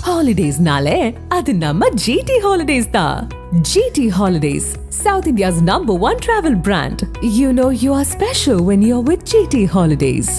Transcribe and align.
ஹாலிடேஸ்னாலே 0.00 0.98
அது 1.28 1.50
நம்ம 1.56 1.88
ஜிடி 2.04 2.36
ஹாலிடேஸ் 2.44 2.88
தான் 2.90 3.18
GD 3.70 4.06
holidays 4.10 4.68
south 4.98 5.28
India's 5.30 5.58
number 5.64 5.98
one 6.08 6.20
travel 6.24 6.58
brand 6.62 7.02
you 7.38 7.48
know 7.52 7.66
you 7.82 7.90
are 7.94 8.08
special 8.12 8.60
when 8.62 8.84
you 8.86 8.94
are 8.96 9.06
with 9.10 9.24
GD 9.32 9.62
holidays 9.74 10.32